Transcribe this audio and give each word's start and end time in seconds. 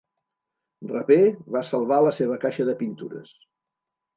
Raper 0.91 1.17
va 1.57 1.63
salvar 1.73 1.99
la 2.07 2.15
seva 2.21 2.41
caixa 2.47 2.69
de 2.71 2.77
pintures. 2.83 3.37